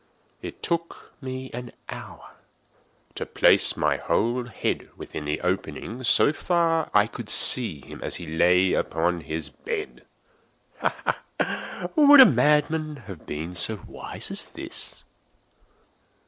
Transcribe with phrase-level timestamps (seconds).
[0.41, 2.31] It took me an hour
[3.13, 8.01] to place my whole head within the opening so far that I could see him
[8.03, 10.07] as he lay upon his bed.
[10.79, 15.03] Ha!—would a madman have been so wise as this?